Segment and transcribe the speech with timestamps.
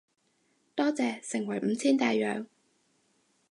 [0.73, 2.47] 多謝盛惠五千大洋